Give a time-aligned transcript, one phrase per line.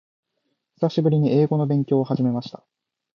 [0.77, 2.63] 久しぶりに英語の勉強を始めました。